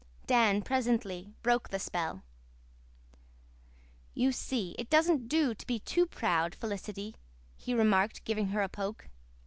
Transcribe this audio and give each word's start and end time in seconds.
Dan 0.25 0.63
presently 0.63 1.31
broke 1.43 1.69
the 1.69 1.77
spell. 1.77 2.23
"You 4.15 4.31
see 4.31 4.73
it 4.79 4.89
doesn't 4.89 5.27
do 5.27 5.53
to 5.53 5.67
be 5.67 5.77
too 5.77 6.07
proud, 6.07 6.55
Felicity," 6.55 7.13
he 7.55 7.75
remarked, 7.75 8.23
giving 8.25 8.47
her 8.47 8.63
a 8.63 8.67
poke. 8.67 9.09